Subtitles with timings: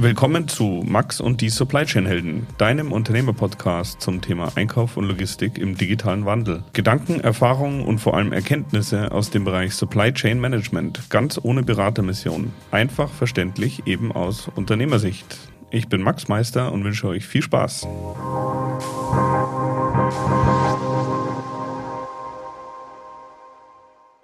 [0.00, 5.58] Willkommen zu Max und die Supply Chain Helden, deinem Unternehmerpodcast zum Thema Einkauf und Logistik
[5.58, 6.62] im digitalen Wandel.
[6.72, 12.52] Gedanken, Erfahrungen und vor allem Erkenntnisse aus dem Bereich Supply Chain Management, ganz ohne Beratermission.
[12.70, 15.36] Einfach verständlich, eben aus Unternehmersicht.
[15.72, 17.88] Ich bin Max Meister und wünsche euch viel Spaß.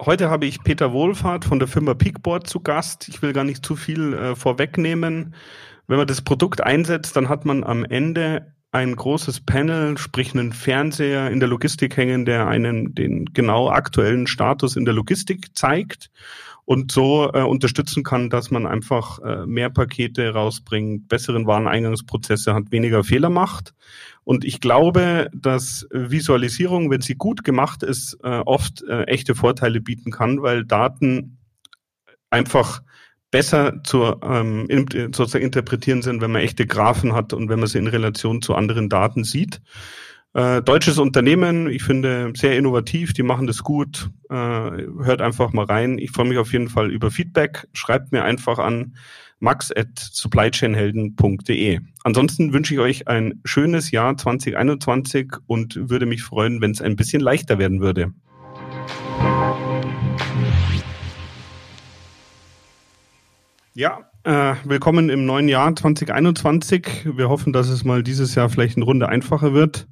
[0.05, 3.09] Heute habe ich Peter Wohlfahrt von der Firma Peakboard zu Gast.
[3.09, 5.33] Ich will gar nicht zu viel äh, vorwegnehmen.
[5.87, 10.51] Wenn man das Produkt einsetzt, dann hat man am Ende ein großes Panel, sprich einen
[10.51, 16.11] Fernseher in der Logistik hängen, der einen den genau aktuellen Status in der Logistik zeigt
[16.65, 22.71] und so äh, unterstützen kann, dass man einfach äh, mehr Pakete rausbringt, besseren Wareneingangsprozesse hat,
[22.71, 23.73] weniger Fehler macht.
[24.23, 29.79] Und ich glaube, dass Visualisierung, wenn sie gut gemacht ist, äh, oft äh, echte Vorteile
[29.79, 31.37] bieten kann, weil Daten
[32.31, 32.81] einfach
[33.35, 34.65] besser zu ähm,
[35.11, 38.55] sozusagen interpretieren sind, wenn man echte Graphen hat und wenn man sie in Relation zu
[38.55, 39.59] anderen Daten sieht.
[40.33, 44.09] Äh, deutsches Unternehmen, ich finde sehr innovativ, die machen das gut.
[44.29, 45.97] Äh, hört einfach mal rein.
[45.97, 47.67] Ich freue mich auf jeden Fall über Feedback.
[47.73, 48.95] Schreibt mir einfach an
[49.39, 51.81] max at supplychainhelden.de.
[52.05, 56.95] Ansonsten wünsche ich euch ein schönes Jahr 2021 und würde mich freuen, wenn es ein
[56.95, 58.13] bisschen leichter werden würde.
[63.77, 67.09] Ja, äh, willkommen im neuen Jahr 2021.
[67.17, 69.89] Wir hoffen, dass es mal dieses Jahr vielleicht eine Runde einfacher wird.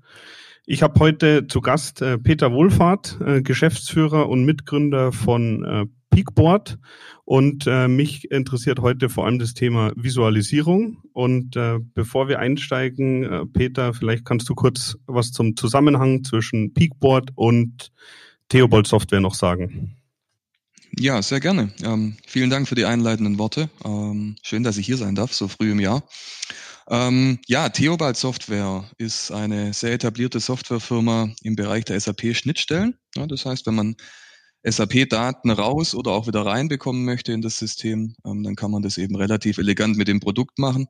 [0.66, 6.80] Ich habe heute zu Gast äh, Peter Wohlfahrt, äh, Geschäftsführer und Mitgründer von äh, Peakboard.
[7.26, 11.00] Und äh, mich interessiert heute vor allem das Thema Visualisierung.
[11.12, 16.74] Und äh, bevor wir einsteigen, äh, Peter, vielleicht kannst du kurz was zum Zusammenhang zwischen
[16.74, 17.92] Peakboard und
[18.48, 19.98] Theobald Software noch sagen.
[21.00, 21.74] Ja, sehr gerne.
[21.82, 23.70] Ähm, vielen Dank für die einleitenden Worte.
[23.84, 26.04] Ähm, schön, dass ich hier sein darf, so früh im Jahr.
[26.88, 32.96] Ähm, ja, Theobald Software ist eine sehr etablierte Softwarefirma im Bereich der SAP-Schnittstellen.
[33.16, 33.96] Ja, das heißt, wenn man
[34.64, 39.00] SAP-Daten raus oder auch wieder reinbekommen möchte in das System, ähm, dann kann man das
[39.00, 40.88] eben relativ elegant mit dem Produkt machen.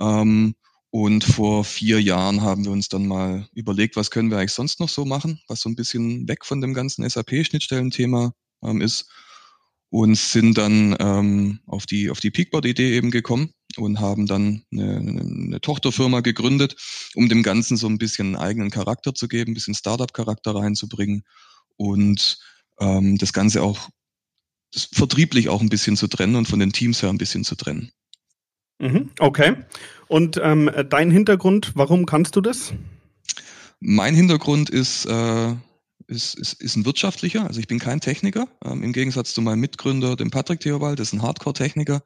[0.00, 0.54] Ähm,
[0.90, 4.78] und vor vier Jahren haben wir uns dann mal überlegt, was können wir eigentlich sonst
[4.78, 9.08] noch so machen, was so ein bisschen weg von dem ganzen SAP-Schnittstellen-Thema ähm, ist.
[9.88, 14.96] Und sind dann ähm, auf die, auf die Peakboard-Idee eben gekommen und haben dann eine,
[14.96, 16.76] eine Tochterfirma gegründet,
[17.14, 21.22] um dem Ganzen so ein bisschen einen eigenen Charakter zu geben, ein bisschen Startup-Charakter reinzubringen
[21.76, 22.38] und
[22.80, 23.88] ähm, das Ganze auch
[24.72, 27.54] das vertrieblich auch ein bisschen zu trennen und von den Teams her ein bisschen zu
[27.54, 27.92] trennen.
[28.78, 29.56] Mhm, okay.
[30.08, 32.74] Und ähm, dein Hintergrund, warum kannst du das?
[33.80, 35.54] Mein Hintergrund ist, äh,
[36.08, 37.46] ist, ist, ist ein wirtschaftlicher.
[37.46, 38.48] Also ich bin kein Techniker.
[38.64, 42.02] Ähm, Im Gegensatz zu meinem Mitgründer, dem Patrick Theobald, das ist ein Hardcore-Techniker.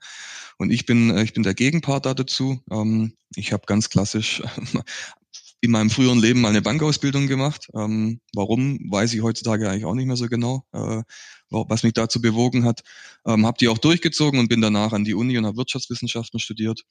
[0.58, 2.62] Und ich bin, äh, ich bin der Gegenpart da dazu.
[2.70, 4.42] Ähm, ich habe ganz klassisch
[5.60, 7.69] in meinem früheren Leben mal eine Bankausbildung gemacht.
[7.75, 11.03] Ähm, warum, weiß ich heutzutage eigentlich auch nicht mehr so genau, äh,
[11.50, 12.82] was mich dazu bewogen hat.
[13.26, 16.82] Ähm, habe die auch durchgezogen und bin danach an die Uni und habe Wirtschaftswissenschaften studiert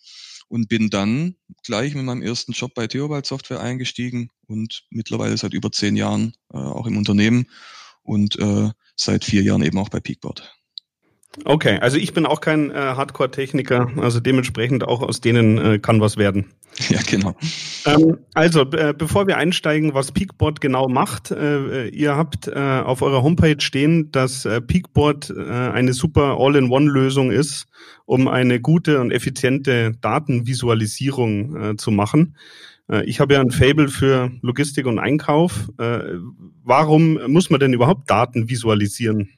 [0.47, 5.53] und bin dann gleich mit meinem ersten Job bei Theobald Software eingestiegen und mittlerweile seit
[5.53, 7.47] über zehn Jahren äh, auch im Unternehmen
[8.03, 10.58] und äh, seit vier Jahren eben auch bei Peakboard.
[11.45, 16.01] Okay, also ich bin auch kein äh, Hardcore-Techniker, also dementsprechend auch aus denen äh, kann
[16.01, 16.45] was werden.
[16.89, 17.35] Ja, genau.
[17.85, 23.01] Ähm, also, äh, bevor wir einsteigen, was Peakboard genau macht, äh, ihr habt äh, auf
[23.01, 27.65] eurer Homepage stehen, dass äh, Peakboard äh, eine super All-in-One-Lösung ist,
[28.05, 32.35] um eine gute und effiziente Datenvisualisierung äh, zu machen.
[32.89, 35.69] Äh, ich habe ja ein Fable für Logistik und Einkauf.
[35.79, 35.99] Äh,
[36.63, 39.31] warum muss man denn überhaupt Daten visualisieren?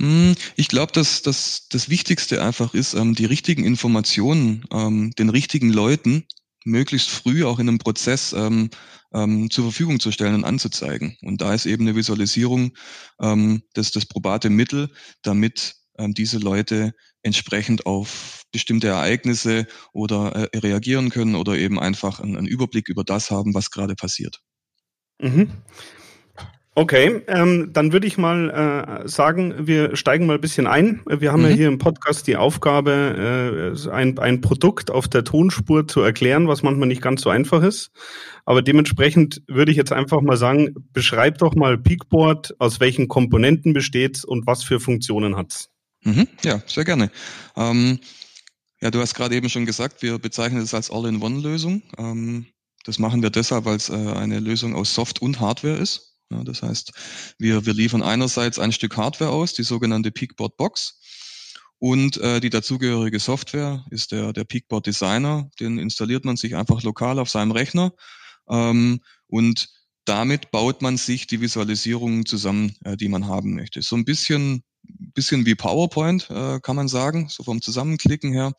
[0.00, 5.28] Hm, ich glaube, dass, dass das Wichtigste einfach ist, ähm, die richtigen Informationen ähm, den
[5.28, 6.24] richtigen Leuten
[6.64, 8.70] möglichst früh auch in einem Prozess ähm,
[9.50, 11.16] zur Verfügung zu stellen und anzuzeigen.
[11.22, 12.72] Und da ist eben eine Visualisierung
[13.16, 14.90] das, das probate Mittel,
[15.22, 16.92] damit diese Leute
[17.22, 23.04] entsprechend auf bestimmte Ereignisse oder äh, reagieren können oder eben einfach einen, einen Überblick über
[23.04, 24.40] das haben, was gerade passiert.
[25.20, 25.50] Mhm.
[26.78, 31.02] Okay, ähm, dann würde ich mal äh, sagen, wir steigen mal ein bisschen ein.
[31.08, 31.48] Wir haben mhm.
[31.48, 36.46] ja hier im Podcast die Aufgabe, äh, ein, ein Produkt auf der Tonspur zu erklären,
[36.46, 37.90] was manchmal nicht ganz so einfach ist.
[38.44, 43.72] Aber dementsprechend würde ich jetzt einfach mal sagen, beschreib doch mal Peakboard, aus welchen Komponenten
[43.72, 45.70] besteht und was für Funktionen hat's.
[46.04, 47.10] Mhm, ja, sehr gerne.
[47.56, 47.98] Ähm,
[48.80, 51.82] ja, du hast gerade eben schon gesagt, wir bezeichnen es als All-in-One-Lösung.
[51.98, 52.46] Ähm,
[52.84, 56.07] das machen wir deshalb, weil es äh, eine Lösung aus Soft und Hardware ist.
[56.30, 56.92] Ja, das heißt,
[57.38, 61.00] wir, wir liefern einerseits ein Stück Hardware aus, die sogenannte Peakboard Box.
[61.78, 65.50] und äh, die dazugehörige Software ist der, der Peakboard Designer.
[65.60, 67.92] Den installiert man sich einfach lokal auf seinem Rechner
[68.48, 69.68] ähm, und
[70.04, 73.82] damit baut man sich die Visualisierungen zusammen, äh, die man haben möchte.
[73.82, 78.52] So ein bisschen, bisschen wie PowerPoint, äh, kann man sagen, so vom Zusammenklicken her.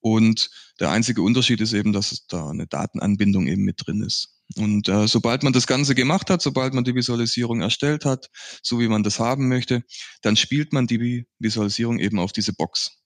[0.00, 0.50] Und
[0.80, 4.40] der einzige Unterschied ist eben, dass da eine Datenanbindung eben mit drin ist.
[4.56, 8.28] Und äh, sobald man das Ganze gemacht hat, sobald man die Visualisierung erstellt hat,
[8.62, 9.82] so wie man das haben möchte,
[10.22, 13.02] dann spielt man die Visualisierung eben auf diese Box.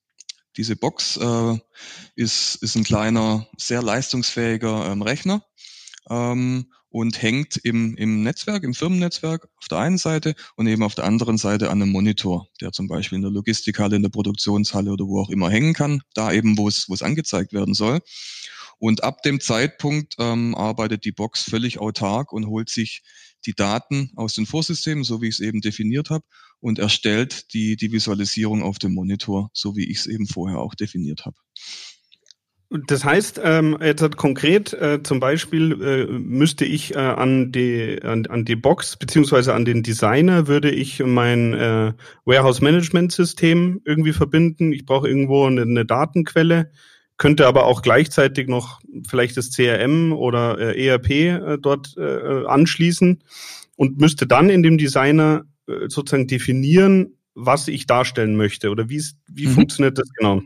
[0.57, 1.59] Diese Box äh,
[2.15, 5.45] ist, ist ein kleiner, sehr leistungsfähiger ähm, Rechner
[6.09, 10.95] ähm, und hängt im, im Netzwerk, im Firmennetzwerk auf der einen Seite und eben auf
[10.95, 14.91] der anderen Seite an einem Monitor, der zum Beispiel in der Logistikhalle, in der Produktionshalle
[14.91, 18.01] oder wo auch immer hängen kann, da eben, wo es, wo es angezeigt werden soll.
[18.79, 23.03] Und ab dem Zeitpunkt ähm, arbeitet die Box völlig autark und holt sich
[23.47, 26.25] die Daten aus den Vorsystemen, so wie ich es eben definiert habe,
[26.61, 30.75] und erstellt die, die Visualisierung auf dem Monitor, so wie ich es eben vorher auch
[30.75, 31.37] definiert habe.
[32.69, 38.27] Das heißt, ähm, jetzt konkret äh, zum Beispiel äh, müsste ich äh, an die an,
[38.27, 41.93] an die Box beziehungsweise an den Designer würde ich mein äh,
[42.25, 44.73] Warehouse Management System irgendwie verbinden.
[44.73, 46.73] Ich brauche irgendwo eine, eine Datenquelle,
[47.19, 53.23] könnte aber auch gleichzeitig noch vielleicht das CRM oder äh, ERP äh, dort äh, anschließen
[53.77, 59.03] und müsste dann in dem Designer äh, sozusagen definieren, was ich darstellen möchte oder wie
[59.29, 59.53] wie mhm.
[59.53, 60.43] funktioniert das genau?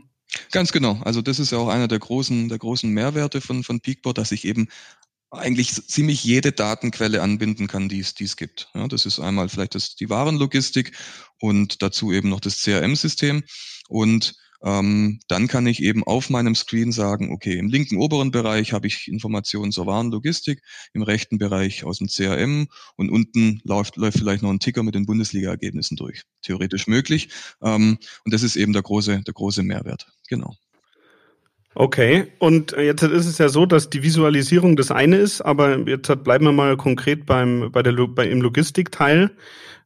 [0.51, 0.99] Ganz genau.
[1.03, 4.31] Also das ist ja auch einer der großen, der großen Mehrwerte von, von Peakboard, dass
[4.31, 4.67] ich eben
[5.29, 8.69] eigentlich ziemlich jede Datenquelle anbinden kann, die es, die es gibt.
[8.73, 10.91] Ja, das ist einmal vielleicht das, die Warenlogistik
[11.39, 13.43] und dazu eben noch das CRM-System.
[13.87, 18.73] Und ähm, dann kann ich eben auf meinem Screen sagen, okay, im linken oberen Bereich
[18.73, 20.61] habe ich Informationen zur Warenlogistik,
[20.93, 24.95] im rechten Bereich aus dem CRM und unten läuft, läuft vielleicht noch ein Ticker mit
[24.95, 26.23] den Bundesliga-Ergebnissen durch.
[26.41, 27.29] Theoretisch möglich.
[27.61, 30.07] Ähm, und das ist eben der große, der große Mehrwert.
[30.29, 30.55] Genau.
[31.73, 36.11] Okay, und jetzt ist es ja so, dass die Visualisierung das eine ist, aber jetzt
[36.23, 39.31] bleiben wir mal konkret beim, bei der, bei, im Logistikteil.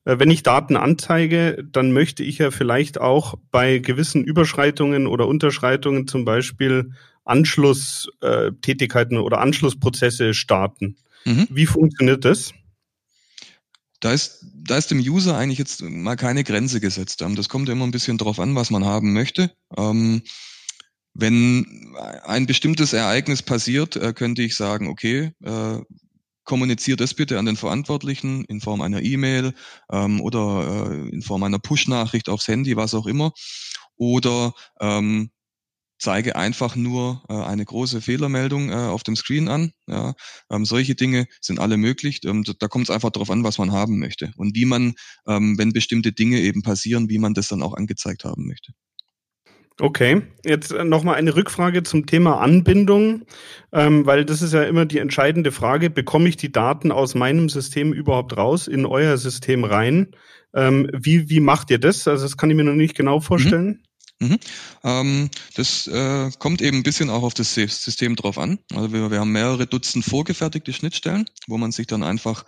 [0.05, 5.27] Äh, wenn ich Daten anzeige, dann möchte ich ja vielleicht auch bei gewissen Überschreitungen oder
[5.27, 6.91] Unterschreitungen zum Beispiel
[7.25, 10.95] Anschlusstätigkeiten oder Anschlussprozesse starten.
[11.25, 11.47] Mhm.
[11.49, 12.53] Wie funktioniert das?
[13.99, 17.23] Da ist, da ist dem User eigentlich jetzt mal keine Grenze gesetzt.
[17.23, 19.51] Ähm, das kommt immer ein bisschen drauf an, was man haben möchte.
[19.75, 20.21] Ähm,
[21.15, 25.31] wenn ein bestimmtes Ereignis passiert, äh, könnte ich sagen, okay,
[26.45, 29.53] kommuniziert das bitte an den Verantwortlichen in Form einer E-Mail
[29.92, 33.33] ähm, oder äh, in Form einer Push-Nachricht aufs Handy, was auch immer.
[33.97, 35.31] Oder ähm,
[35.97, 39.71] zeige einfach nur äh, eine große Fehlermeldung äh, auf dem Screen an.
[39.88, 40.13] Ja,
[40.51, 42.21] ähm, solche Dinge sind alle möglich.
[42.25, 44.94] Ähm, da kommt es einfach darauf an, was man haben möchte und wie man,
[45.27, 48.74] ähm, wenn bestimmte Dinge eben passieren, wie man das dann auch angezeigt haben möchte.
[49.80, 53.24] Okay, jetzt äh, nochmal eine Rückfrage zum Thema Anbindung,
[53.74, 57.50] ähm, weil das ist ja immer die entscheidende Frage, bekomme ich die Daten aus meinem
[57.50, 60.16] System überhaupt raus, in euer System rein?
[60.54, 62.07] Ähm, wie, wie macht ihr das?
[62.07, 63.68] Also das kann ich mir noch nicht genau vorstellen.
[63.68, 63.83] Mhm.
[64.19, 64.39] Mhm.
[64.85, 68.59] Ähm, das äh, kommt eben ein bisschen auch auf das System drauf an.
[68.73, 72.45] Also wir, wir haben mehrere Dutzend vorgefertigte Schnittstellen, wo man sich dann einfach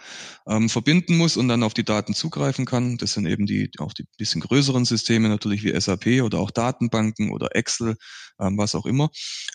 [0.47, 2.97] ähm, verbinden muss und dann auf die Daten zugreifen kann.
[2.97, 7.31] Das sind eben die auch die bisschen größeren Systeme natürlich wie SAP oder auch Datenbanken
[7.31, 7.97] oder Excel,
[8.39, 9.09] ähm, was auch immer.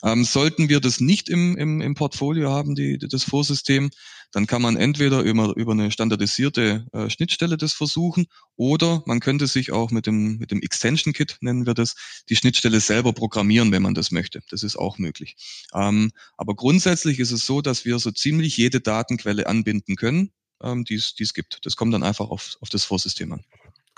[0.04, 3.90] Ähm, sollten wir das nicht im, im, im Portfolio haben, die, das Vorsystem,
[4.32, 9.46] dann kann man entweder über, über eine standardisierte äh, Schnittstelle das versuchen oder man könnte
[9.46, 11.94] sich auch mit dem, mit dem Extension Kit, nennen wir das,
[12.28, 14.42] die Schnittstelle selber programmieren, wenn man das möchte.
[14.50, 15.36] Das ist auch möglich.
[15.74, 20.84] Ähm, aber grundsätzlich ist es so, dass wir so ziemlich jede Datenquelle anbinden können, ähm,
[20.84, 21.64] die es gibt.
[21.64, 23.44] Das kommt dann einfach auf, auf das Vorsystem an.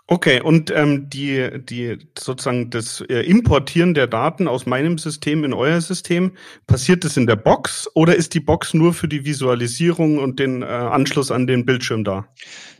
[0.06, 5.54] Okay, und ähm, die, die sozusagen das äh, Importieren der Daten aus meinem System in
[5.54, 6.32] euer System,
[6.66, 10.60] passiert das in der Box oder ist die Box nur für die Visualisierung und den
[10.60, 12.28] äh, Anschluss an den Bildschirm da?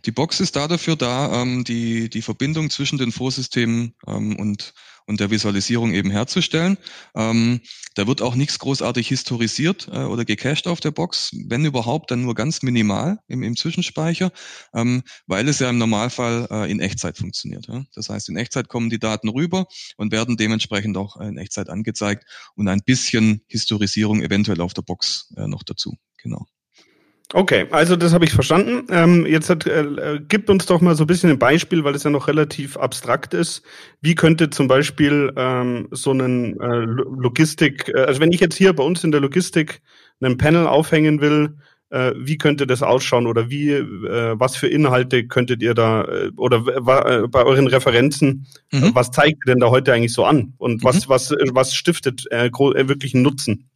[0.04, 4.74] Die Box ist da dafür da, ähm, die, die Verbindung zwischen den Vorsystemen ähm, und
[5.06, 6.78] und der Visualisierung eben herzustellen.
[7.14, 7.60] Ähm,
[7.94, 12.22] da wird auch nichts großartig historisiert äh, oder gecached auf der Box, wenn überhaupt, dann
[12.22, 14.32] nur ganz minimal im, im Zwischenspeicher,
[14.74, 17.66] ähm, weil es ja im Normalfall äh, in Echtzeit funktioniert.
[17.68, 17.84] Ja?
[17.94, 22.24] Das heißt, in Echtzeit kommen die Daten rüber und werden dementsprechend auch in Echtzeit angezeigt
[22.56, 25.96] und ein bisschen Historisierung eventuell auf der Box äh, noch dazu.
[26.22, 26.46] Genau.
[27.36, 28.86] Okay, also das habe ich verstanden.
[28.90, 32.04] Ähm, jetzt hat, äh, gibt uns doch mal so ein bisschen ein Beispiel, weil es
[32.04, 33.64] ja noch relativ abstrakt ist.
[34.00, 38.72] Wie könnte zum Beispiel ähm, so einen äh, Logistik, äh, also wenn ich jetzt hier
[38.72, 39.82] bei uns in der Logistik
[40.20, 41.56] einen Panel aufhängen will,
[41.90, 46.30] äh, wie könnte das ausschauen oder wie, äh, was für Inhalte könntet ihr da äh,
[46.36, 48.94] oder äh, bei euren Referenzen, mhm.
[48.94, 50.86] was zeigt ihr denn da heute eigentlich so an und mhm.
[50.86, 53.70] was, was, was stiftet äh, wirklich einen Nutzen?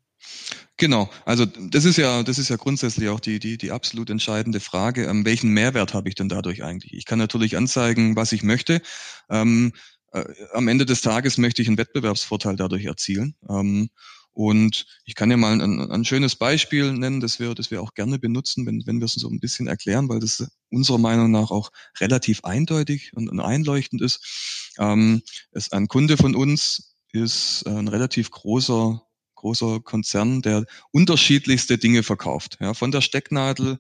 [0.79, 4.61] Genau, also das ist ja, das ist ja grundsätzlich auch die, die, die absolut entscheidende
[4.61, 5.07] Frage.
[5.07, 6.95] Ähm, welchen Mehrwert habe ich denn dadurch eigentlich?
[6.95, 8.81] Ich kann natürlich anzeigen, was ich möchte.
[9.29, 9.73] Ähm,
[10.13, 13.35] äh, am Ende des Tages möchte ich einen Wettbewerbsvorteil dadurch erzielen.
[13.49, 13.91] Ähm,
[14.33, 17.95] und ich kann ja mal ein, ein, schönes Beispiel nennen, das wir, das wir auch
[17.95, 21.51] gerne benutzen, wenn, wenn wir es so ein bisschen erklären, weil das unserer Meinung nach
[21.51, 24.71] auch relativ eindeutig und, und einleuchtend ist.
[24.79, 29.03] Ähm, ist ein Kunde von uns ist ein relativ großer
[29.38, 32.59] großer Konzern, der unterschiedlichste Dinge verkauft.
[32.61, 33.78] Ja, von der Stecknadel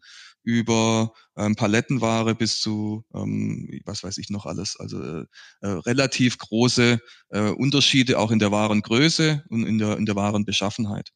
[0.48, 5.24] über ähm, Palettenware bis zu, ähm, was weiß ich noch alles, also äh,
[5.60, 7.00] äh, relativ große
[7.30, 11.10] äh, Unterschiede auch in der Warengröße und in der, in der Warenbeschaffenheit.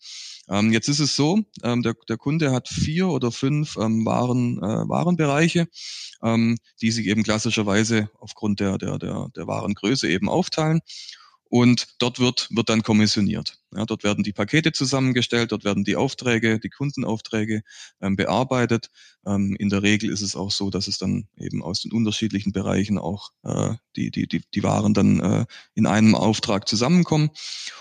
[0.50, 4.58] Ähm, jetzt ist es so, ähm, der, der Kunde hat vier oder fünf ähm, Waren,
[4.58, 5.66] äh, Warenbereiche,
[6.22, 10.80] ähm, die sich eben klassischerweise aufgrund der, der, der, der Warengröße eben aufteilen
[11.52, 13.59] und dort wird, wird dann kommissioniert.
[13.76, 17.61] Ja, dort werden die Pakete zusammengestellt, dort werden die Aufträge, die Kundenaufträge
[18.00, 18.88] ähm, bearbeitet.
[19.26, 22.52] Ähm, in der Regel ist es auch so, dass es dann eben aus den unterschiedlichen
[22.52, 25.44] Bereichen auch äh, die, die, die, die Waren dann äh,
[25.75, 27.28] in einem Auftrag zusammenkommen.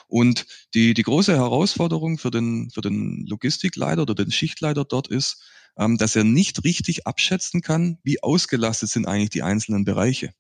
[0.10, 5.44] Und die, die große Herausforderung für den, für den Logistikleiter oder den Schichtleiter dort ist,
[5.78, 10.34] ähm, dass er nicht richtig abschätzen kann, wie ausgelastet sind eigentlich die einzelnen Bereiche.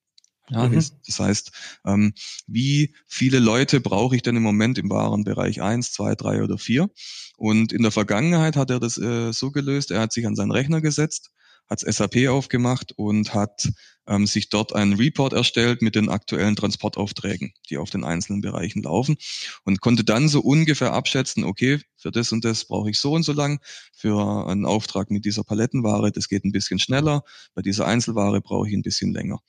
[0.49, 0.83] Ja, mhm.
[1.05, 1.51] Das heißt,
[1.85, 2.13] ähm,
[2.47, 6.89] wie viele Leute brauche ich denn im Moment im Warenbereich eins, zwei, drei oder vier?
[7.37, 10.51] Und in der Vergangenheit hat er das äh, so gelöst, er hat sich an seinen
[10.51, 11.31] Rechner gesetzt,
[11.69, 13.71] hat SAP aufgemacht und hat
[14.07, 18.83] ähm, sich dort einen Report erstellt mit den aktuellen Transportaufträgen, die auf den einzelnen Bereichen
[18.83, 19.15] laufen
[19.63, 23.23] und konnte dann so ungefähr abschätzen, okay, für das und das brauche ich so und
[23.23, 23.61] so lang,
[23.93, 28.67] für einen Auftrag mit dieser Palettenware, das geht ein bisschen schneller, bei dieser Einzelware brauche
[28.67, 29.39] ich ein bisschen länger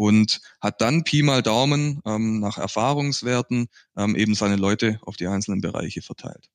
[0.00, 5.26] und hat dann Pi mal Daumen ähm, nach Erfahrungswerten ähm, eben seine Leute auf die
[5.26, 6.48] einzelnen Bereiche verteilt.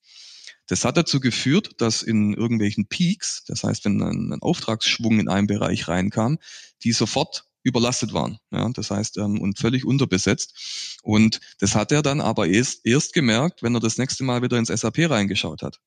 [0.66, 5.30] Das hat dazu geführt, dass in irgendwelchen Peaks, das heißt, wenn ein, ein Auftragsschwung in
[5.30, 6.40] einen Bereich reinkam,
[6.84, 8.40] die sofort überlastet waren.
[8.50, 10.98] Ja, das heißt, ähm, und völlig unterbesetzt.
[11.04, 14.58] Und das hat er dann aber erst, erst gemerkt, wenn er das nächste Mal wieder
[14.58, 15.80] ins SAP reingeschaut hat.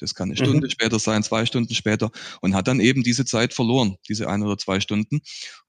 [0.00, 0.70] Das kann eine Stunde mhm.
[0.70, 4.58] später sein, zwei Stunden später und hat dann eben diese Zeit verloren, diese ein oder
[4.58, 5.20] zwei Stunden,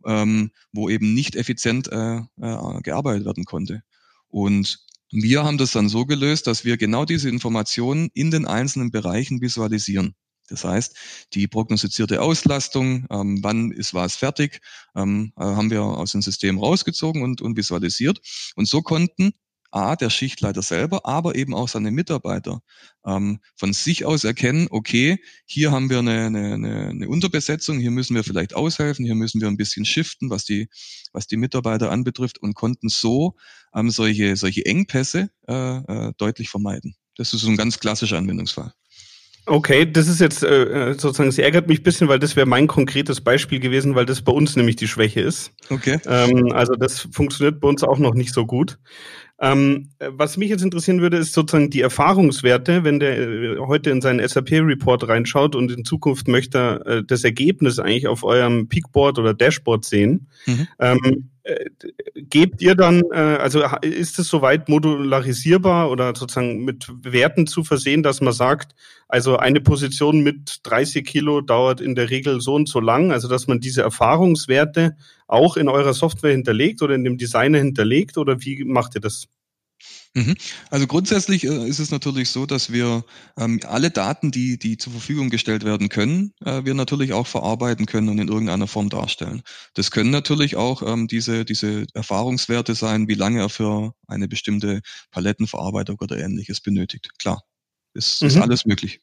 [0.06, 3.84] ähm, wo eben nicht effizient äh, äh, gearbeitet werden konnte.
[4.30, 4.80] Und
[5.12, 9.42] wir haben das dann so gelöst, dass wir genau diese Informationen in den einzelnen Bereichen
[9.42, 10.16] visualisieren.
[10.48, 10.96] Das heißt,
[11.34, 14.62] die prognostizierte Auslastung, ähm, wann ist was fertig,
[14.96, 18.20] ähm, äh, haben wir aus dem System rausgezogen und, und visualisiert.
[18.56, 19.34] Und so konnten
[19.72, 22.62] A, der Schichtleiter selber, aber eben auch seine Mitarbeiter
[23.06, 28.16] ähm, von sich aus erkennen, okay, hier haben wir eine, eine, eine Unterbesetzung, hier müssen
[28.16, 30.70] wir vielleicht aushelfen, hier müssen wir ein bisschen shiften, was die,
[31.14, 33.36] was die Mitarbeiter anbetrifft und konnten so
[33.74, 36.96] ähm, solche, solche Engpässe äh, äh, deutlich vermeiden.
[37.16, 38.74] Das ist so ein ganz klassischer Anwendungsfall.
[39.48, 42.68] Okay, das ist jetzt äh, sozusagen, es ärgert mich ein bisschen, weil das wäre mein
[42.68, 45.52] konkretes Beispiel gewesen, weil das bei uns nämlich die Schwäche ist.
[45.70, 46.00] Okay.
[46.06, 48.78] Ähm, also das funktioniert bei uns auch noch nicht so gut.
[49.44, 54.00] Ähm, was mich jetzt interessieren würde, ist sozusagen die Erfahrungswerte, wenn der äh, heute in
[54.00, 59.34] seinen SAP-Report reinschaut und in Zukunft möchte äh, das Ergebnis eigentlich auf eurem Peakboard oder
[59.34, 60.28] Dashboard sehen.
[60.46, 60.68] Mhm.
[60.80, 61.16] Ähm, äh,
[62.16, 68.04] gebt ihr dann, äh, also ist es soweit modularisierbar oder sozusagen mit Werten zu versehen,
[68.04, 68.76] dass man sagt,
[69.08, 73.28] also eine Position mit 30 Kilo dauert in der Regel so und so lang, also
[73.28, 74.96] dass man diese Erfahrungswerte
[75.28, 79.28] auch in eurer Software hinterlegt oder in dem Designer hinterlegt oder wie macht ihr das?
[80.14, 80.36] Mhm.
[80.70, 83.06] Also grundsätzlich äh, ist es natürlich so, dass wir
[83.38, 87.86] ähm, alle Daten, die, die zur Verfügung gestellt werden können, äh, wir natürlich auch verarbeiten
[87.86, 89.42] können und in irgendeiner Form darstellen.
[89.74, 94.82] Das können natürlich auch ähm, diese, diese Erfahrungswerte sein, wie lange er für eine bestimmte
[95.12, 97.10] Palettenverarbeitung oder ähnliches benötigt.
[97.18, 97.44] Klar,
[97.94, 98.28] ist, mhm.
[98.28, 99.00] ist alles möglich.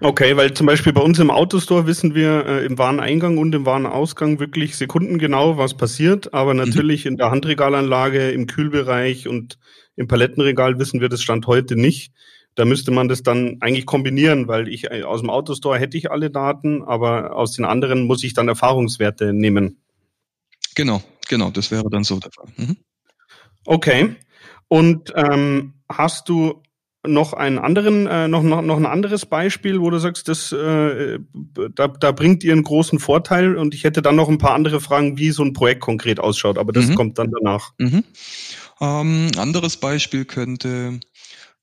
[0.00, 3.64] Okay, weil zum Beispiel bei uns im Autostore wissen wir äh, im Wareneingang und im
[3.64, 6.60] Warenausgang wirklich sekundengenau, was passiert, aber mhm.
[6.60, 7.12] natürlich mhm.
[7.12, 9.58] in der Handregalanlage, im Kühlbereich und
[9.96, 12.12] im Palettenregal wissen wir das Stand heute nicht.
[12.56, 16.10] Da müsste man das dann eigentlich kombinieren, weil ich äh, aus dem Autostore hätte ich
[16.10, 19.78] alle Daten, aber aus den anderen muss ich dann Erfahrungswerte nehmen.
[20.74, 22.48] Genau, genau, das wäre dann so der Fall.
[22.56, 22.76] Mhm.
[23.64, 24.16] Okay.
[24.68, 26.62] Und ähm, hast du
[27.06, 31.18] noch einen anderen, äh, noch, noch, noch ein anderes Beispiel, wo du sagst, das, äh,
[31.74, 34.80] da, da bringt ihr einen großen Vorteil und ich hätte dann noch ein paar andere
[34.80, 36.94] Fragen, wie so ein Projekt konkret ausschaut, aber das mhm.
[36.94, 37.72] kommt dann danach.
[37.78, 38.04] Mhm.
[38.80, 41.00] Ähm, anderes Beispiel könnte,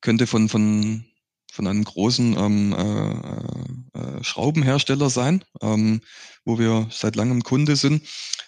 [0.02, 1.06] könnte von, von
[1.54, 6.02] von einem großen ähm, äh, äh, Schraubenhersteller sein, ähm,
[6.46, 8.02] wo wir seit langem Kunde sind.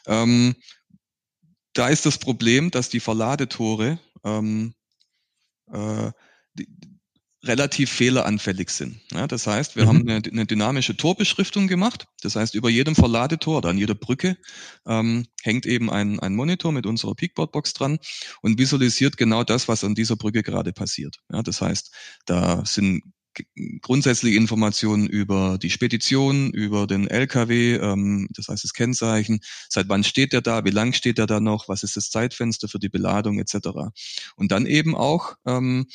[0.07, 0.55] Ähm,
[1.73, 4.73] da ist das Problem, dass die Verladetore ähm,
[5.71, 6.11] äh,
[6.55, 6.67] die,
[7.45, 8.99] relativ fehleranfällig sind.
[9.11, 9.87] Ja, das heißt, wir mhm.
[9.87, 12.07] haben eine, eine, dynamische Torbeschriftung gemacht.
[12.21, 14.37] Das heißt, über jedem Verladetor oder an jeder Brücke
[14.87, 17.99] ähm, hängt eben ein, ein Monitor mit unserer Peakboard-Box dran
[18.41, 21.17] und visualisiert genau das, was an dieser Brücke gerade passiert.
[21.31, 21.91] Ja, das heißt,
[22.25, 23.03] da sind
[23.81, 30.05] grundsätzliche Informationen über die Spedition, über den LKW, ähm, das heißt das Kennzeichen, seit wann
[30.05, 32.87] steht der da, wie lang steht er da noch, was ist das Zeitfenster für die
[32.87, 33.91] Beladung etc.
[34.37, 35.87] Und dann eben auch ähm,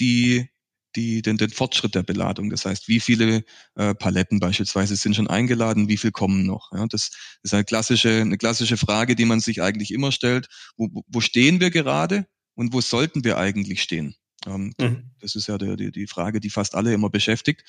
[0.00, 0.48] die
[0.96, 2.50] die, den, den Fortschritt der Beladung.
[2.50, 3.44] Das heißt, wie viele
[3.76, 6.72] äh, Paletten beispielsweise sind schon eingeladen, wie viel kommen noch.
[6.72, 7.10] Ja, das
[7.42, 10.48] ist eine klassische, eine klassische Frage, die man sich eigentlich immer stellt.
[10.76, 14.16] Wo, wo stehen wir gerade und wo sollten wir eigentlich stehen?
[14.46, 15.10] Ähm, mhm.
[15.20, 17.64] Das ist ja die, die Frage, die fast alle immer beschäftigt.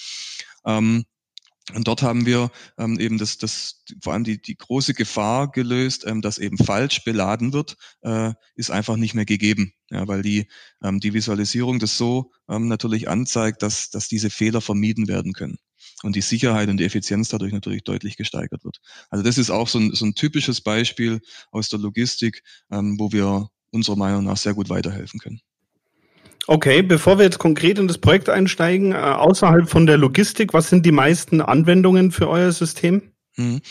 [0.65, 1.05] Ähm,
[1.73, 6.05] und dort haben wir ähm, eben das, das, vor allem die, die große Gefahr gelöst,
[6.07, 10.47] ähm, dass eben falsch beladen wird, äh, ist einfach nicht mehr gegeben, ja, weil die,
[10.83, 15.57] ähm, die Visualisierung das so ähm, natürlich anzeigt, dass, dass diese Fehler vermieden werden können
[16.03, 18.79] und die Sicherheit und die Effizienz dadurch natürlich deutlich gesteigert wird.
[19.09, 21.19] Also das ist auch so ein, so ein typisches Beispiel
[21.51, 25.41] aus der Logistik, ähm, wo wir unserer Meinung nach sehr gut weiterhelfen können.
[26.47, 30.69] Okay, bevor wir jetzt konkret in das Projekt einsteigen, äh, außerhalb von der Logistik, was
[30.69, 33.01] sind die meisten Anwendungen für euer System?
[33.37, 33.61] Mhm.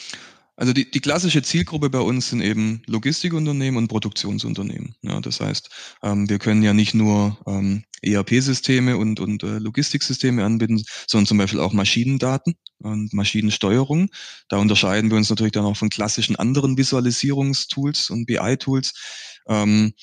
[0.58, 4.96] Also die, die klassische Zielgruppe bei uns sind eben Logistikunternehmen und Produktionsunternehmen.
[5.02, 5.70] Ja, das heißt,
[6.02, 11.38] ähm, wir können ja nicht nur ähm, ERP-Systeme und, und äh, Logistiksysteme anbieten, sondern zum
[11.38, 14.08] Beispiel auch Maschinendaten und Maschinensteuerung.
[14.48, 19.37] Da unterscheiden wir uns natürlich dann auch von klassischen anderen Visualisierungstools und BI-Tools.
[19.48, 19.94] Ähm,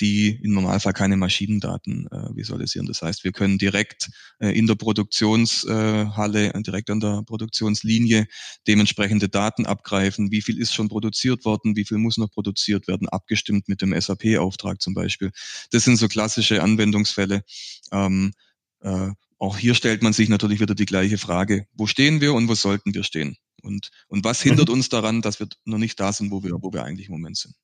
[0.00, 2.86] die im Normalfall keine Maschinendaten äh, visualisieren.
[2.86, 8.26] Das heißt, wir können direkt äh, in der Produktionshalle, äh, direkt an der Produktionslinie
[8.66, 10.30] dementsprechende Daten abgreifen.
[10.30, 11.76] Wie viel ist schon produziert worden?
[11.76, 13.08] Wie viel muss noch produziert werden?
[13.08, 15.30] Abgestimmt mit dem SAP-Auftrag zum Beispiel.
[15.70, 17.44] Das sind so klassische Anwendungsfälle.
[17.92, 18.32] Ähm,
[18.80, 21.66] äh, auch hier stellt man sich natürlich wieder die gleiche Frage.
[21.74, 23.36] Wo stehen wir und wo sollten wir stehen?
[23.62, 24.74] Und, und was hindert mhm.
[24.74, 27.38] uns daran, dass wir noch nicht da sind, wo wir, wo wir eigentlich im Moment
[27.38, 27.54] sind?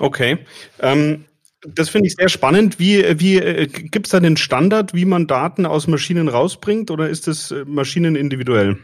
[0.00, 0.38] Okay.
[0.80, 1.24] Ähm,
[1.62, 2.78] das finde ich sehr spannend.
[2.78, 7.08] Wie, wie äh, gibt es da den Standard, wie man Daten aus Maschinen rausbringt oder
[7.08, 8.78] ist das äh, Maschinen individuell?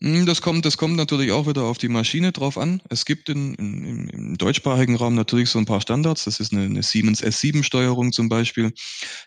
[0.00, 2.80] Hm, das kommt, das kommt natürlich auch wieder auf die Maschine drauf an.
[2.88, 6.24] Es gibt in, in, im deutschsprachigen Raum natürlich so ein paar Standards.
[6.24, 8.72] Das ist eine, eine Siemens S7-Steuerung zum Beispiel.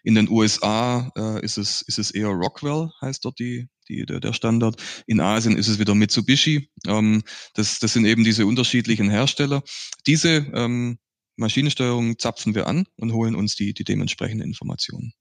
[0.03, 4.21] In den USA äh, ist, es, ist es eher Rockwell, heißt dort die, die, der,
[4.21, 4.81] der Standard.
[5.07, 6.69] In Asien ist es wieder Mitsubishi.
[6.87, 9.63] Ähm, das, das sind eben diese unterschiedlichen Hersteller.
[10.07, 10.99] Diese ähm,
[11.35, 15.13] Maschinensteuerung zapfen wir an und holen uns die, die dementsprechenden Informationen.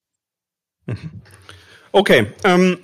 [0.87, 1.23] Mhm.
[1.93, 2.79] Okay, ähm,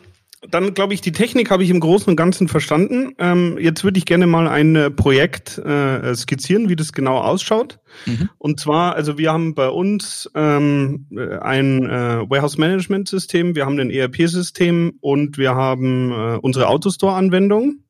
[0.51, 3.15] dann glaube ich, die Technik habe ich im Großen und Ganzen verstanden.
[3.19, 7.79] Ähm, jetzt würde ich gerne mal ein äh, Projekt äh, skizzieren, wie das genau ausschaut.
[8.05, 8.29] Mhm.
[8.39, 11.07] Und zwar, also wir haben bei uns ähm,
[11.41, 17.81] ein äh, Warehouse Management System, wir haben ein ERP-System und wir haben äh, unsere Autostore-Anwendung.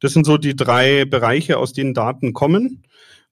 [0.00, 2.84] Das sind so die drei Bereiche, aus denen Daten kommen.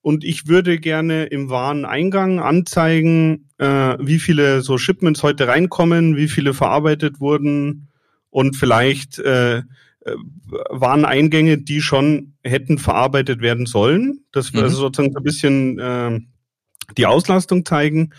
[0.07, 6.29] Und ich würde gerne im Wareneingang anzeigen, äh, wie viele so Shipments heute reinkommen, wie
[6.29, 7.88] viele verarbeitet wurden
[8.31, 9.64] und vielleicht äh, äh
[10.71, 14.21] Wareneingänge, die schon hätten verarbeitet werden sollen.
[14.31, 14.61] Das mhm.
[14.61, 16.21] also sozusagen so ein bisschen äh,
[16.97, 18.11] die Auslastung zeigen.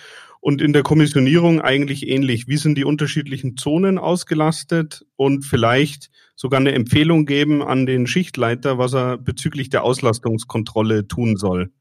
[0.41, 2.49] Und in der Kommissionierung eigentlich ähnlich.
[2.49, 8.77] Wie sind die unterschiedlichen Zonen ausgelastet und vielleicht sogar eine Empfehlung geben an den Schichtleiter,
[8.77, 11.71] was er bezüglich der Auslastungskontrolle tun soll.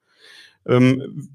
[0.69, 1.29] Ähm,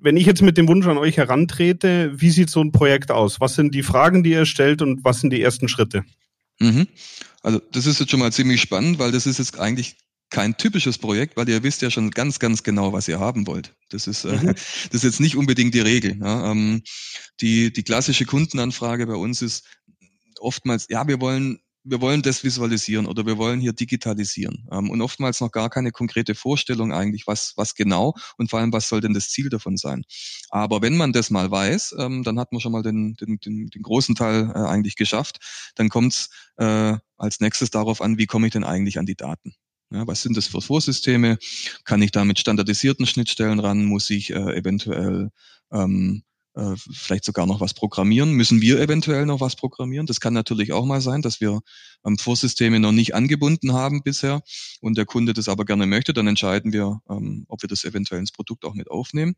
[0.00, 3.40] wenn ich jetzt mit dem Wunsch an euch herantrete, wie sieht so ein Projekt aus?
[3.40, 6.04] Was sind die Fragen, die ihr stellt und was sind die ersten Schritte?
[6.60, 6.86] Mhm.
[7.42, 9.96] Also das ist jetzt schon mal ziemlich spannend, weil das ist jetzt eigentlich
[10.30, 13.74] kein typisches Projekt, weil ihr wisst ja schon ganz, ganz genau, was ihr haben wollt.
[13.88, 14.46] Das ist, äh, mhm.
[14.46, 16.18] das ist jetzt nicht unbedingt die Regel.
[16.20, 16.50] Ja.
[16.50, 16.82] Ähm,
[17.40, 19.64] die, die klassische Kundenanfrage bei uns ist
[20.38, 25.00] oftmals, ja, wir wollen wir wollen das visualisieren oder wir wollen hier digitalisieren ähm, und
[25.00, 29.00] oftmals noch gar keine konkrete Vorstellung eigentlich, was, was genau und vor allem, was soll
[29.00, 30.04] denn das Ziel davon sein.
[30.50, 33.68] Aber wenn man das mal weiß, ähm, dann hat man schon mal den, den, den,
[33.68, 35.38] den großen Teil äh, eigentlich geschafft.
[35.76, 39.16] Dann kommt es äh, als nächstes darauf an, wie komme ich denn eigentlich an die
[39.16, 39.54] Daten.
[39.90, 41.38] Ja, was sind das für Vorsysteme?
[41.84, 43.86] Kann ich da mit standardisierten Schnittstellen ran?
[43.86, 45.30] Muss ich äh, eventuell
[45.72, 46.22] ähm,
[46.58, 48.32] äh, vielleicht sogar noch was programmieren.
[48.32, 50.06] Müssen wir eventuell noch was programmieren?
[50.06, 51.60] Das kann natürlich auch mal sein, dass wir
[52.04, 54.42] ähm, Vorsysteme noch nicht angebunden haben bisher
[54.80, 56.12] und der Kunde das aber gerne möchte.
[56.12, 59.36] Dann entscheiden wir, ähm, ob wir das eventuell ins Produkt auch mit aufnehmen.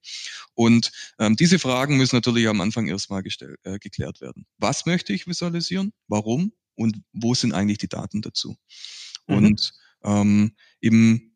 [0.54, 4.46] Und ähm, diese Fragen müssen natürlich am Anfang erstmal gestellt, äh, geklärt werden.
[4.56, 5.92] Was möchte ich visualisieren?
[6.08, 6.52] Warum?
[6.74, 8.56] Und wo sind eigentlich die Daten dazu?
[9.26, 9.36] Mhm.
[9.36, 9.72] Und
[10.04, 11.34] ähm, im,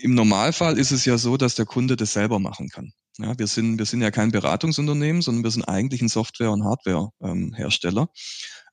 [0.00, 2.94] im Normalfall ist es ja so, dass der Kunde das selber machen kann.
[3.18, 6.64] Ja, wir sind, wir sind ja kein Beratungsunternehmen, sondern wir sind eigentlich ein Software- und
[6.64, 8.08] Hardware-Hersteller.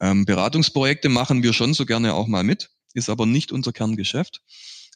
[0.01, 3.71] Ähm, ähm, Beratungsprojekte machen wir schon so gerne auch mal mit, ist aber nicht unser
[3.71, 4.41] Kerngeschäft.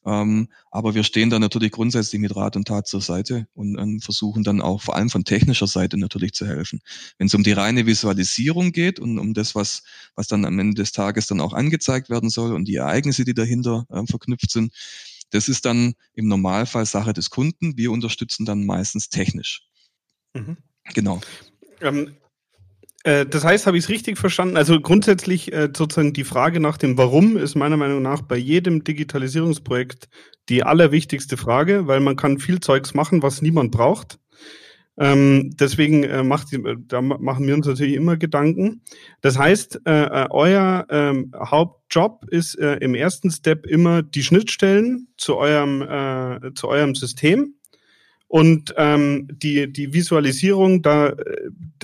[0.06, 4.00] Ähm, aber wir stehen da natürlich grundsätzlich mit Rat und Tat zur Seite und ähm,
[4.00, 6.80] versuchen dann auch vor allem von technischer Seite natürlich zu helfen.
[7.18, 9.84] Wenn es um die reine Visualisierung geht und um das, was,
[10.16, 13.34] was dann am Ende des Tages dann auch angezeigt werden soll und die Ereignisse, die
[13.34, 14.74] dahinter ähm, verknüpft sind,
[15.32, 17.78] das ist dann im Normalfall Sache des Kunden.
[17.78, 19.64] Wir unterstützen dann meistens technisch.
[20.34, 20.58] Mhm.
[20.94, 21.22] Genau.
[21.82, 22.18] Ähm,
[23.04, 24.58] äh, das heißt, habe ich es richtig verstanden?
[24.58, 28.84] Also grundsätzlich äh, sozusagen die Frage nach dem Warum ist meiner Meinung nach bei jedem
[28.84, 30.10] Digitalisierungsprojekt
[30.50, 34.20] die allerwichtigste Frage, weil man kann viel Zeugs machen, was niemand braucht.
[35.00, 36.48] Ähm, deswegen äh, macht,
[36.88, 38.82] da machen wir uns natürlich immer Gedanken.
[39.22, 45.08] Das heißt, äh, äh, euer ähm, Hauptjob ist äh, im ersten Step immer die Schnittstellen
[45.18, 47.57] zu eurem, äh, zu eurem System.
[48.28, 51.14] Und ähm, die, die Visualisierung, da,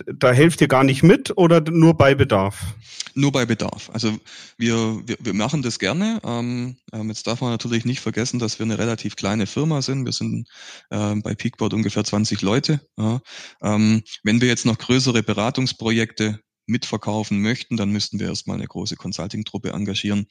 [0.05, 2.75] da helft ihr gar nicht mit oder nur bei Bedarf?
[3.15, 3.89] Nur bei Bedarf.
[3.93, 4.17] Also
[4.57, 6.19] wir, wir, wir machen das gerne.
[6.23, 10.03] Ähm, ähm, jetzt darf man natürlich nicht vergessen, dass wir eine relativ kleine Firma sind.
[10.03, 10.49] Wir sind
[10.89, 12.81] äh, bei Peakboard ungefähr 20 Leute.
[12.97, 13.21] Ja.
[13.61, 18.95] Ähm, wenn wir jetzt noch größere Beratungsprojekte mitverkaufen möchten, dann müssten wir erstmal eine große
[18.95, 20.25] Consulting-Truppe engagieren,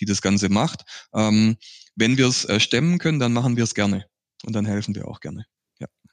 [0.00, 0.82] die das Ganze macht.
[1.14, 1.56] Ähm,
[1.94, 4.06] wenn wir es äh, stemmen können, dann machen wir es gerne
[4.44, 5.46] und dann helfen wir auch gerne.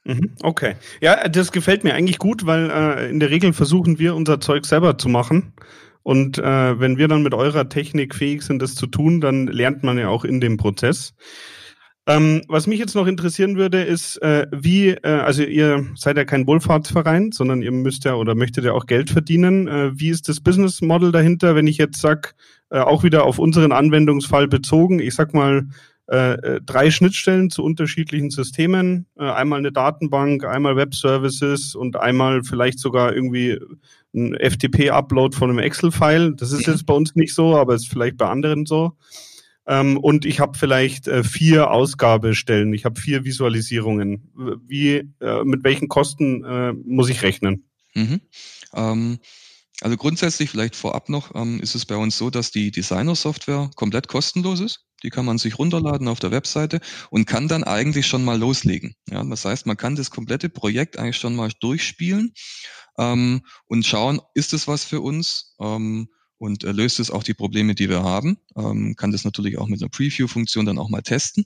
[0.04, 0.74] Mhm, okay.
[1.00, 4.66] Ja, das gefällt mir eigentlich gut, weil äh, in der Regel versuchen wir unser Zeug
[4.66, 5.52] selber zu machen.
[6.02, 9.84] Und äh, wenn wir dann mit eurer Technik fähig sind, das zu tun, dann lernt
[9.84, 11.14] man ja auch in dem Prozess.
[12.08, 16.24] Ähm, was mich jetzt noch interessieren würde, ist, äh, wie, äh, also ihr seid ja
[16.24, 19.68] kein Wohlfahrtsverein, sondern ihr müsst ja oder möchtet ja auch Geld verdienen.
[19.68, 22.34] Äh, wie ist das Business Model dahinter, wenn ich jetzt sag,
[22.70, 25.68] äh, auch wieder auf unseren Anwendungsfall bezogen, ich sag mal,
[26.12, 29.06] äh, äh, drei Schnittstellen zu unterschiedlichen Systemen.
[29.16, 33.58] Äh, einmal eine Datenbank, einmal Web Services und einmal vielleicht sogar irgendwie
[34.14, 36.34] ein FTP-Upload von einem Excel-File.
[36.36, 38.92] Das ist jetzt bei uns nicht so, aber ist vielleicht bei anderen so.
[39.66, 42.74] Ähm, und ich habe vielleicht äh, vier Ausgabestellen.
[42.74, 44.60] Ich habe vier Visualisierungen.
[44.66, 47.64] Wie, äh, mit welchen Kosten äh, muss ich rechnen?
[47.94, 48.20] Mhm.
[48.74, 49.18] Ähm,
[49.80, 54.08] also grundsätzlich vielleicht vorab noch ähm, ist es bei uns so, dass die Designer-Software komplett
[54.08, 54.84] kostenlos ist.
[55.02, 58.94] Die kann man sich runterladen auf der Webseite und kann dann eigentlich schon mal loslegen.
[59.10, 62.32] Ja, das heißt, man kann das komplette Projekt eigentlich schon mal durchspielen
[62.98, 65.54] ähm, und schauen, ist es was für uns?
[65.60, 66.08] Ähm,
[66.42, 68.36] und äh, löst es auch die Probleme, die wir haben.
[68.56, 71.44] Ähm, kann das natürlich auch mit einer Preview-Funktion dann auch mal testen.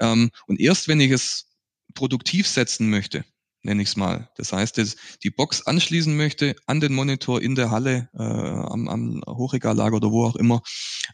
[0.00, 1.46] Ähm, und erst wenn ich es
[1.94, 3.24] produktiv setzen möchte,
[3.62, 4.28] nenne ich es mal.
[4.36, 8.88] Das heißt, dass die Box anschließen möchte an den Monitor in der Halle, äh, am,
[8.88, 10.62] am Hochregallager oder wo auch immer,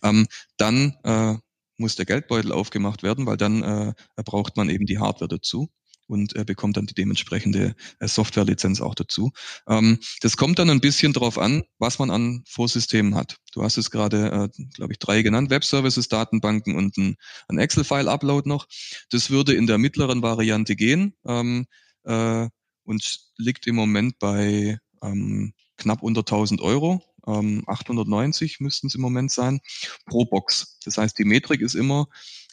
[0.03, 1.37] ähm, dann äh,
[1.77, 3.93] muss der Geldbeutel aufgemacht werden, weil dann äh,
[4.25, 5.71] braucht man eben die Hardware dazu
[6.07, 9.33] und äh, bekommt dann die dementsprechende äh, Softwarelizenz auch dazu.
[9.69, 13.37] Ähm, das kommt dann ein bisschen darauf an, was man an Vorsystemen hat.
[13.53, 17.17] Du hast es gerade, äh, glaube ich, drei genannt, Web-Services, Datenbanken und ein,
[17.49, 18.67] ein Excel-File-Upload noch.
[19.11, 21.67] Das würde in der mittleren Variante gehen ähm,
[22.05, 22.49] äh,
[22.85, 27.03] und liegt im Moment bei ähm, knapp unter 1000 Euro.
[27.27, 29.61] 890 ähm, müssten es im Moment sein,
[30.07, 30.79] pro Box.
[30.85, 32.07] Das heißt, die Metrik ist immer,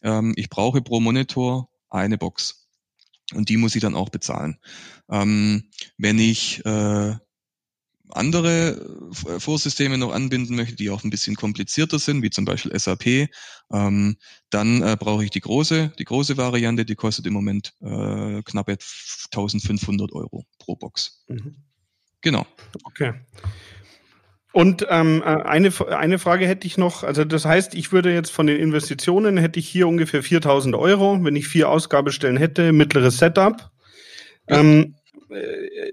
[0.03, 2.67] ähm, ich brauche pro Monitor eine Box.
[3.33, 4.57] Und die muss ich dann auch bezahlen.
[5.09, 7.15] Ähm, wenn ich äh,
[8.13, 12.77] andere äh, Vorsysteme noch anbinden möchte, die auch ein bisschen komplizierter sind, wie zum Beispiel
[12.77, 13.29] SAP,
[13.71, 14.17] ähm,
[14.49, 18.69] dann äh, brauche ich die große, die große Variante, die kostet im Moment äh, knapp
[18.69, 21.23] 1500 Euro pro Box.
[21.27, 21.55] Mhm.
[22.21, 22.45] Genau.
[22.83, 23.13] Okay.
[24.53, 27.03] Und ähm, äh, eine, eine Frage hätte ich noch.
[27.03, 31.23] Also das heißt, ich würde jetzt von den Investitionen, hätte ich hier ungefähr 4.000 Euro,
[31.23, 33.71] wenn ich vier Ausgabestellen hätte, mittleres Setup.
[34.49, 34.59] Ja.
[34.59, 34.95] Ähm,
[35.29, 35.91] äh,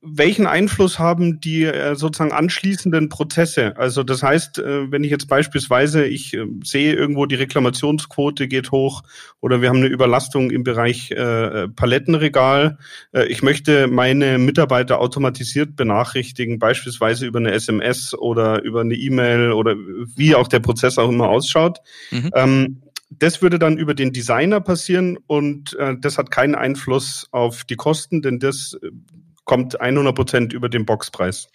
[0.00, 3.76] welchen Einfluss haben die äh, sozusagen anschließenden Prozesse?
[3.76, 8.70] Also das heißt, äh, wenn ich jetzt beispielsweise, ich äh, sehe irgendwo die Reklamationsquote geht
[8.70, 9.02] hoch
[9.40, 12.78] oder wir haben eine Überlastung im Bereich äh, Palettenregal.
[13.12, 19.52] Äh, ich möchte meine Mitarbeiter automatisiert benachrichtigen, beispielsweise über eine SMS oder über eine E-Mail
[19.52, 19.74] oder
[20.14, 21.80] wie auch der Prozess auch immer ausschaut.
[22.12, 22.30] Mhm.
[22.34, 22.82] Ähm,
[23.18, 27.76] das würde dann über den Designer passieren und äh, das hat keinen Einfluss auf die
[27.76, 28.78] Kosten, denn das
[29.44, 31.48] kommt 100 Prozent über den Boxpreis.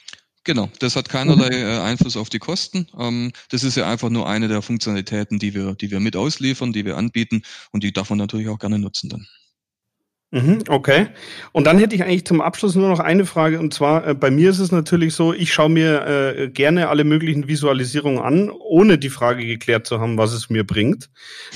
[0.44, 2.88] Genau, das hat keinerlei äh, Einfluss auf die Kosten.
[2.98, 6.72] Ähm, das ist ja einfach nur eine der Funktionalitäten, die wir, die wir mit ausliefern,
[6.72, 7.42] die wir anbieten
[7.74, 9.28] und die darf man natürlich auch gerne nutzen dann.
[10.32, 11.08] Mhm, okay.
[11.54, 13.60] Und dann hätte ich eigentlich zum Abschluss nur noch eine Frage.
[13.62, 17.06] Und zwar, äh, bei mir ist es natürlich so, ich schaue mir äh, gerne alle
[17.06, 21.10] möglichen Visualisierungen an, ohne die Frage geklärt zu haben, was es mir bringt.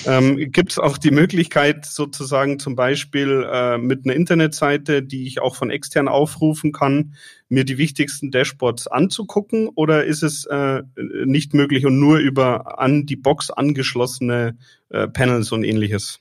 [0.06, 5.42] Ähm, Gibt es auch die Möglichkeit, sozusagen zum Beispiel äh, mit einer Internetseite, die ich
[5.42, 7.16] auch von extern aufrufen kann,
[7.50, 9.68] mir die wichtigsten Dashboards anzugucken?
[9.76, 10.82] Oder ist es äh,
[11.26, 14.58] nicht möglich und nur über an die Box angeschlossene
[14.92, 16.21] äh, Panels und ähnliches?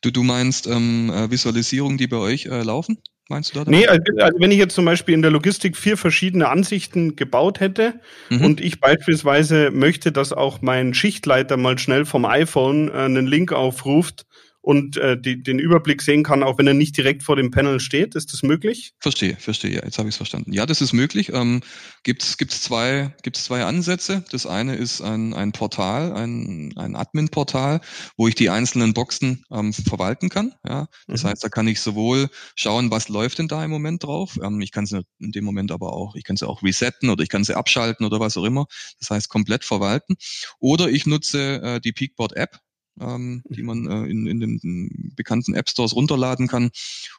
[0.00, 2.98] Du, du meinst ähm, äh, Visualisierungen, die bei euch äh, laufen?
[3.30, 3.70] Meinst du da?
[3.70, 7.60] Nee, also, also wenn ich jetzt zum Beispiel in der Logistik vier verschiedene Ansichten gebaut
[7.60, 8.44] hätte mhm.
[8.44, 13.52] und ich beispielsweise möchte, dass auch mein Schichtleiter mal schnell vom iPhone äh, einen Link
[13.52, 14.26] aufruft
[14.62, 17.80] und äh, die, den Überblick sehen kann, auch wenn er nicht direkt vor dem Panel
[17.80, 18.14] steht.
[18.14, 18.92] Ist das möglich?
[19.00, 19.76] Verstehe, verstehe.
[19.76, 20.52] Ja, jetzt habe ich es verstanden.
[20.52, 21.32] Ja, das ist möglich.
[21.32, 21.62] Ähm,
[22.02, 24.24] Gibt es gibt's zwei, gibt's zwei Ansätze.
[24.30, 27.80] Das eine ist ein, ein Portal, ein, ein Admin-Portal,
[28.16, 30.54] wo ich die einzelnen Boxen ähm, verwalten kann.
[30.66, 31.28] Ja, das mhm.
[31.28, 34.38] heißt, da kann ich sowohl schauen, was läuft denn da im Moment drauf.
[34.42, 37.22] Ähm, ich kann sie in dem Moment aber auch, ich kann sie auch resetten oder
[37.22, 38.66] ich kann sie abschalten oder was auch immer.
[38.98, 40.16] Das heißt, komplett verwalten.
[40.58, 42.60] Oder ich nutze äh, die Peakboard-App
[43.00, 46.70] ähm, die man äh, in, in den bekannten App Stores runterladen kann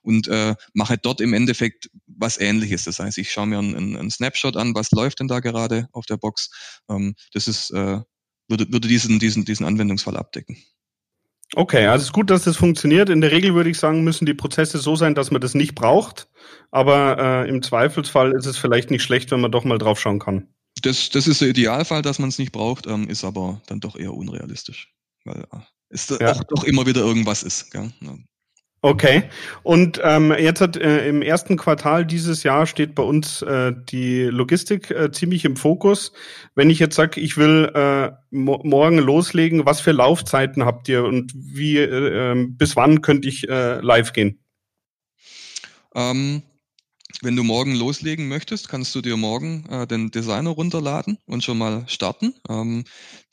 [0.01, 2.85] und äh, mache dort im Endeffekt was ähnliches.
[2.85, 6.05] Das heißt, ich schaue mir einen, einen Snapshot an, was läuft denn da gerade auf
[6.05, 6.51] der Box.
[6.89, 7.99] Ähm, das ist, äh,
[8.47, 10.57] würde, würde diesen, diesen, diesen Anwendungsfall abdecken.
[11.53, 13.09] Okay, also es ist gut, dass das funktioniert.
[13.09, 15.75] In der Regel würde ich sagen, müssen die Prozesse so sein, dass man das nicht
[15.75, 16.29] braucht.
[16.71, 20.19] Aber äh, im Zweifelsfall ist es vielleicht nicht schlecht, wenn man doch mal drauf schauen
[20.19, 20.47] kann.
[20.81, 23.97] Das, das ist der Idealfall, dass man es nicht braucht, ähm, ist aber dann doch
[23.97, 24.93] eher unrealistisch
[25.25, 25.43] weil
[25.89, 26.31] es ja.
[26.31, 27.71] auch doch immer wieder irgendwas ist.
[27.71, 27.91] Gell?
[28.83, 29.23] Okay.
[29.61, 34.23] Und ähm, jetzt hat äh, im ersten Quartal dieses Jahr steht bei uns äh, die
[34.23, 36.13] Logistik äh, ziemlich im Fokus.
[36.55, 41.03] Wenn ich jetzt sage, ich will äh, mo morgen loslegen, was für Laufzeiten habt ihr
[41.03, 44.43] und wie äh, ähm, bis wann könnte ich äh, live gehen?
[45.93, 46.41] Ähm,
[47.21, 51.57] wenn du morgen loslegen möchtest, kannst du dir morgen äh, den Designer runterladen und schon
[51.57, 52.33] mal starten.
[52.49, 52.83] Ähm,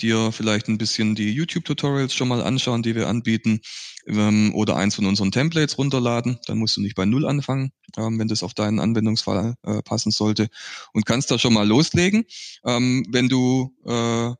[0.00, 3.60] dir vielleicht ein bisschen die YouTube-Tutorials schon mal anschauen, die wir anbieten,
[4.06, 6.38] ähm, oder eins von unseren Templates runterladen.
[6.46, 10.10] Dann musst du nicht bei Null anfangen, ähm, wenn das auf deinen Anwendungsfall äh, passen
[10.10, 10.48] sollte.
[10.92, 12.24] Und kannst da schon mal loslegen.
[12.64, 14.34] Ähm, wenn du äh, äh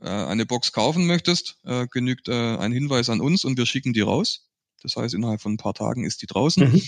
[0.00, 4.00] eine Box kaufen möchtest, äh, genügt äh, ein Hinweis an uns und wir schicken die
[4.00, 4.51] raus.
[4.82, 6.70] Das heißt, innerhalb von ein paar Tagen ist die draußen.
[6.70, 6.82] Mhm.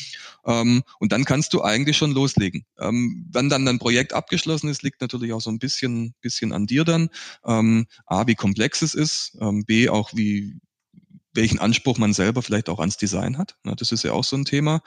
[0.46, 2.64] Ähm, und dann kannst du eigentlich schon loslegen.
[2.78, 6.66] Ähm, wenn dann ein Projekt abgeschlossen ist, liegt natürlich auch so ein bisschen, bisschen an
[6.66, 7.08] dir dann.
[7.44, 9.36] Ähm, A, wie komplex es ist.
[9.40, 10.60] Ähm, B, auch wie,
[11.34, 13.56] welchen Anspruch man selber vielleicht auch ans Design hat.
[13.64, 14.82] Das ist ja auch so ein Thema.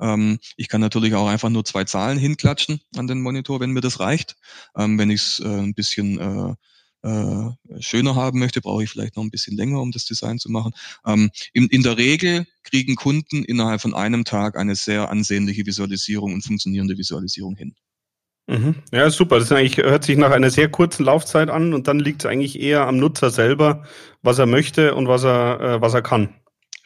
[0.00, 3.80] Ähm, ich kann natürlich auch einfach nur zwei Zahlen hinklatschen an den Monitor, wenn mir
[3.80, 4.36] das reicht.
[4.76, 6.56] Ähm, wenn ich es äh, ein bisschen
[7.02, 10.50] äh, schöner haben möchte, brauche ich vielleicht noch ein bisschen länger, um das Design zu
[10.50, 10.72] machen.
[11.06, 16.32] Ähm, in, in der Regel kriegen Kunden innerhalb von einem Tag eine sehr ansehnliche Visualisierung
[16.32, 17.74] und funktionierende Visualisierung hin.
[18.46, 18.76] Mhm.
[18.92, 19.38] Ja, super.
[19.38, 22.86] Das hört sich nach einer sehr kurzen Laufzeit an und dann liegt es eigentlich eher
[22.86, 23.84] am Nutzer selber,
[24.22, 26.34] was er möchte und was er, äh, was er kann.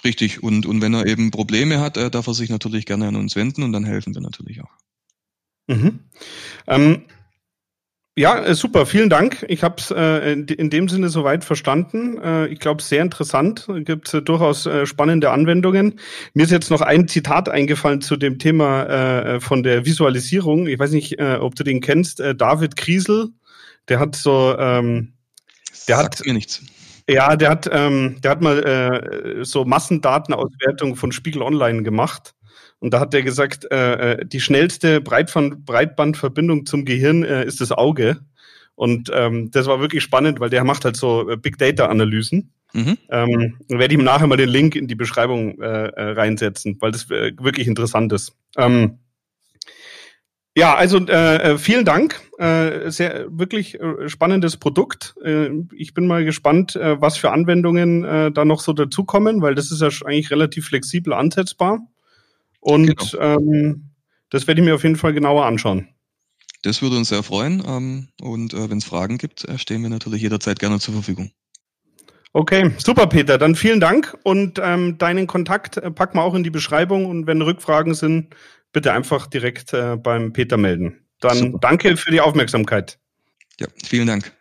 [0.05, 0.42] Richtig.
[0.42, 3.37] Und, und wenn er eben Probleme hat, äh, darf er sich natürlich gerne an uns
[3.37, 4.70] wenden und dann helfen wir natürlich auch.
[5.68, 6.00] Mhm.
[6.68, 7.02] Ähm,
[8.18, 9.44] ja, äh, super, vielen Dank.
[9.48, 12.18] Ich habe es äh, in dem Sinne soweit verstanden.
[12.18, 13.68] Äh, ich glaube, sehr interessant.
[13.85, 16.00] Gibt äh, durchaus äh, spannende Anwendungen.
[16.33, 20.66] Mir ist jetzt noch ein Zitat eingefallen zu dem Thema äh, von der Visualisierung.
[20.66, 22.20] Ich weiß nicht, äh, ob du den kennst.
[22.20, 23.29] Äh, David Kriesel,
[23.88, 25.12] der hat so, ähm,
[25.87, 26.62] der Sagt hat mir nichts.
[27.09, 32.36] Ja, der hat, ähm, der hat mal äh, so Massendatenauswertung von Spiegel Online gemacht.
[32.78, 37.60] Und da hat er gesagt, äh, äh die schnellste Breitband Breitbandverbindung zum Gehirn äh, ist
[37.60, 38.18] das Auge.
[38.74, 42.52] Und ähm, das war wirklich spannend, weil der macht halt so äh, Big Data Analysen.
[42.74, 42.98] Mhm.
[43.10, 46.92] Ähm, werde ich ihm nachher mal den Link in die Beschreibung äh, äh, reinsetzen, weil
[46.92, 48.36] das wirklich interessant ist.
[48.58, 48.98] Ähm,
[50.56, 52.20] ja, also äh, vielen Dank.
[52.38, 55.14] Äh, sehr wirklich äh, spannendes Produkt.
[55.22, 59.54] Äh, ich bin mal gespannt, äh, was für Anwendungen äh, da noch so dazukommen, weil
[59.54, 61.80] das ist ja eigentlich relativ flexibel ansetzbar.
[62.66, 63.37] Und genau.
[63.37, 63.90] ähm,
[64.31, 65.88] das werde ich mir auf jeden Fall genauer anschauen.
[66.62, 67.62] Das würde uns sehr freuen.
[67.64, 71.31] Ähm, und äh, wenn es Fragen gibt, äh, stehen wir natürlich jederzeit gerne zur Verfügung.
[72.33, 73.38] Okay, super, Peter.
[73.38, 77.29] Dann vielen Dank und ähm, deinen Kontakt äh, packen wir auch in die Beschreibung und
[77.29, 78.35] wenn Rückfragen sind,
[78.72, 81.07] bitte einfach direkt äh, beim Peter melden.
[81.20, 81.59] Dann super.
[81.61, 82.98] danke für die Aufmerksamkeit.
[83.61, 84.36] Ja, vielen Dank.